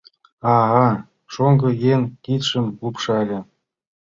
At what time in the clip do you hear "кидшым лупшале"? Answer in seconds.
2.23-3.39